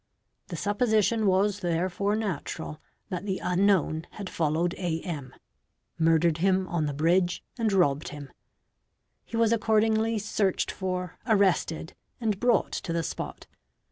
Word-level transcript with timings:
The 0.47 0.55
supposition 0.55 1.27
was 1.27 1.59
therefore 1.59 2.15
natural 2.15 2.81
that 3.09 3.27
the 3.27 3.37
unknown 3.37 4.07
had 4.13 4.31
followed 4.31 4.73
A.M., 4.79 5.31
murdered 5.99 6.39
him 6.39 6.67
on 6.69 6.87
the 6.87 6.93
bridge, 6.95 7.43
and 7.59 7.71
robbed 7.71 8.07
him; 8.07 8.31
he 9.23 9.37
was 9.37 9.53
accordingly 9.53 10.17
searched— 10.17 10.71
for, 10.71 11.19
arrested, 11.27 11.93
and 12.19 12.39
brought 12.39 12.71
to 12.71 12.91
the 12.91 13.03
spot. 13.03 13.45